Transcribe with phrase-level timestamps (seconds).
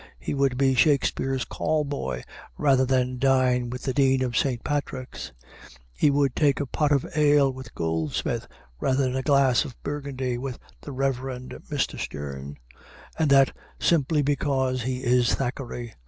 [0.17, 2.23] He would be Shakespeare's call boy,
[2.57, 4.63] rather than dine with the Dean of St.
[4.63, 5.31] Patrick's.
[5.93, 8.47] He would take a pot of ale with Goldsmith,
[8.79, 11.99] rather than a glass of burgundy with the "Reverend Mr.
[11.99, 12.57] Sterne,"
[13.19, 15.93] and that simply because he is Thackeray.